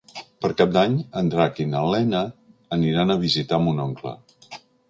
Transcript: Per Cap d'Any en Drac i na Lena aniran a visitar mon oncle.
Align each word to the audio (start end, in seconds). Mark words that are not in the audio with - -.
Per 0.45 0.49
Cap 0.61 0.71
d'Any 0.77 0.95
en 1.21 1.29
Drac 1.35 1.61
i 1.65 1.67
na 1.75 1.83
Lena 1.93 2.23
aniran 2.81 3.15
a 3.15 3.21
visitar 3.29 3.63
mon 3.67 3.87
oncle. 3.89 4.19